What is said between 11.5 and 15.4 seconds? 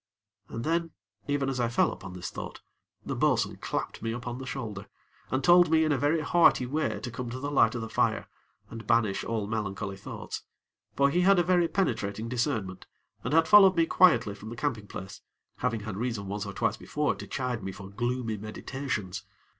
penetrating discernment, and had followed me quietly from the camping place,